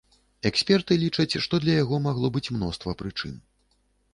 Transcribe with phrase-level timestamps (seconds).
[0.49, 3.37] Эксперты лічаць, што для яго магло быць мноства прычын.